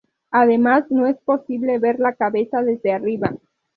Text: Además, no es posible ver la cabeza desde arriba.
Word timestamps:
Además, 0.31 0.85
no 0.89 1.05
es 1.05 1.15
posible 1.19 1.77
ver 1.77 1.99
la 1.99 2.13
cabeza 2.15 2.63
desde 2.63 2.91
arriba. 2.91 3.35